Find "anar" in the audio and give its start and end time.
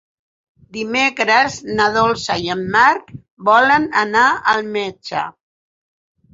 4.07-4.27